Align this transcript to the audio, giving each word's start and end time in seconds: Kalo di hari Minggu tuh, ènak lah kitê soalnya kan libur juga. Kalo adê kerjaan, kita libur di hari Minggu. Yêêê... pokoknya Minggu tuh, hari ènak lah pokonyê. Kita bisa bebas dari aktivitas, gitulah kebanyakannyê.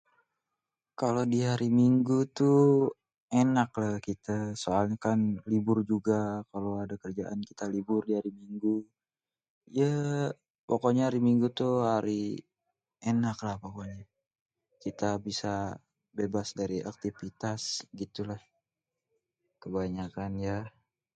Kalo 1.01 1.21
di 1.31 1.39
hari 1.49 1.67
Minggu 1.79 2.17
tuh, 2.37 2.65
ènak 3.41 3.71
lah 3.81 3.95
kitê 4.07 4.39
soalnya 4.63 4.97
kan 5.05 5.19
libur 5.51 5.77
juga. 5.91 6.19
Kalo 6.51 6.69
adê 6.83 6.95
kerjaan, 7.03 7.39
kita 7.49 7.65
libur 7.75 8.01
di 8.09 8.13
hari 8.17 8.31
Minggu. 8.41 8.75
Yêêê... 9.77 10.23
pokoknya 10.69 11.05
Minggu 11.29 11.47
tuh, 11.59 11.75
hari 11.93 12.21
ènak 13.11 13.37
lah 13.45 13.55
pokonyê. 13.63 14.01
Kita 14.83 15.09
bisa 15.27 15.53
bebas 16.17 16.47
dari 16.59 16.77
aktivitas, 16.91 17.61
gitulah 17.99 18.41
kebanyakannyê. 19.61 20.57